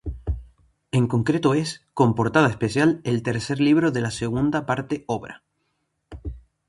[0.91, 5.43] En concreto es, con portada especial, el tercer libro de la segunda parte obra.